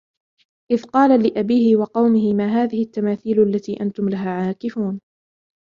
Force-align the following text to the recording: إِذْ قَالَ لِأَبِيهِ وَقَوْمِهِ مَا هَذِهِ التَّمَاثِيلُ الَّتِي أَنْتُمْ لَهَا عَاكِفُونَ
إِذْ 0.71 0.83
قَالَ 0.83 1.23
لِأَبِيهِ 1.27 1.75
وَقَوْمِهِ 1.77 2.33
مَا 2.33 2.47
هَذِهِ 2.63 2.83
التَّمَاثِيلُ 2.83 3.39
الَّتِي 3.39 3.81
أَنْتُمْ 3.83 4.09
لَهَا 4.09 4.29
عَاكِفُونَ 4.31 5.01